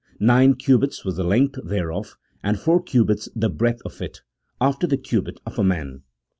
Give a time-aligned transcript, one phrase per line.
[0.19, 4.23] nine cubits was the length thereof, and four cubits the breadth of it,
[4.59, 6.01] after the cubit of a man."